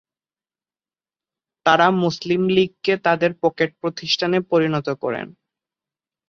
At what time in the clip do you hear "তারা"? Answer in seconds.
1.65-1.87